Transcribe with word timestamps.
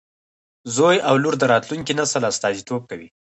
زوی 0.75 0.97
او 1.07 1.15
لور 1.23 1.35
د 1.39 1.43
راتلونکي 1.53 1.93
نسل 1.99 2.21
استازیتوب 2.31 2.81
کوي. 2.89 3.07